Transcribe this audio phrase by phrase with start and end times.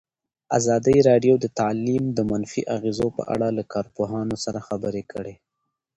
[0.57, 5.35] ازادي راډیو د تعلیم د منفي اغېزو په اړه له کارپوهانو سره خبرې کړي.